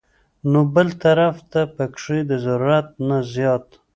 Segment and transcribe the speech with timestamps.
[0.51, 3.65] نو بل طرف ته پکښې د ضرورت نه زيات